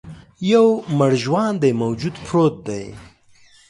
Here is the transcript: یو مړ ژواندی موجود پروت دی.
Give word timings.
یو 0.51 0.67
مړ 0.97 1.11
ژواندی 1.23 1.71
موجود 1.81 2.15
پروت 2.25 2.55
دی. 2.67 2.83